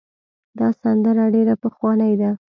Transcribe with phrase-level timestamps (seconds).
[0.59, 2.31] دا سندره ډېره پخوانۍ ده.